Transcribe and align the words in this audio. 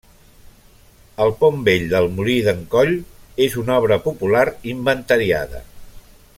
El 1.25 1.33
Pont 1.41 1.59
Vell 1.67 1.85
del 1.91 2.09
Molí 2.15 2.39
d'en 2.49 2.65
Coll 2.73 2.91
és 3.47 3.61
una 3.65 3.79
obra 3.83 4.01
popular 4.09 4.45
inventariada. 4.75 5.67